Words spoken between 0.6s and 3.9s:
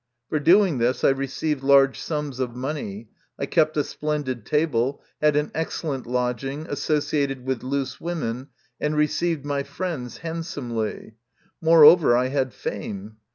this I received large sums of money; I kept a